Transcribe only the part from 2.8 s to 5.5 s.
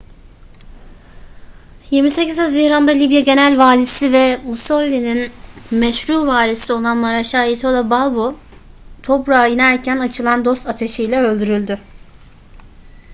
libya genel valisi ve mussolini'nin